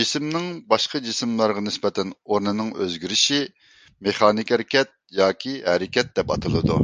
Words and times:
جىسىمنىڭ 0.00 0.48
باشقا 0.72 1.00
جىسىملارغا 1.06 1.62
نىسبەتەن 1.68 2.12
ئورنىنىڭ 2.26 2.68
ئۆزگىرىشى 2.82 3.40
مېخانىك 4.10 4.54
ھەرىكەت 4.56 4.94
ياكى 5.22 5.56
ھەرىكەت 5.72 6.16
دەپ 6.20 6.36
ئاتىلىدۇ. 6.38 6.82